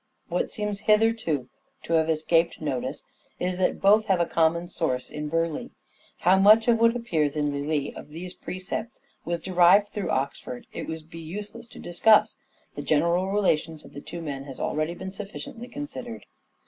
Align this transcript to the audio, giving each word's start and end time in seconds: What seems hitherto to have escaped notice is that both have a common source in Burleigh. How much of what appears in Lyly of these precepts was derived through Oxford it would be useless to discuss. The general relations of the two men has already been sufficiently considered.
What 0.29 0.49
seems 0.49 0.79
hitherto 0.89 1.47
to 1.83 1.93
have 1.93 2.09
escaped 2.09 2.59
notice 2.59 3.05
is 3.39 3.59
that 3.59 3.79
both 3.79 4.07
have 4.07 4.19
a 4.19 4.25
common 4.25 4.67
source 4.67 5.11
in 5.11 5.29
Burleigh. 5.29 5.69
How 6.21 6.39
much 6.39 6.67
of 6.67 6.79
what 6.79 6.95
appears 6.95 7.35
in 7.35 7.51
Lyly 7.53 7.93
of 7.93 8.09
these 8.09 8.33
precepts 8.33 9.03
was 9.25 9.39
derived 9.39 9.89
through 9.89 10.09
Oxford 10.09 10.65
it 10.73 10.87
would 10.87 11.11
be 11.11 11.19
useless 11.19 11.67
to 11.67 11.77
discuss. 11.79 12.35
The 12.73 12.81
general 12.81 13.29
relations 13.29 13.85
of 13.85 13.93
the 13.93 14.01
two 14.01 14.23
men 14.23 14.45
has 14.45 14.59
already 14.59 14.95
been 14.95 15.11
sufficiently 15.11 15.67
considered. 15.67 16.25